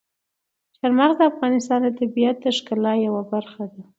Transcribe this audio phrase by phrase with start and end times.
[0.77, 3.81] چار مغز د افغانستان د طبیعت د ښکلا یوه برخه ده.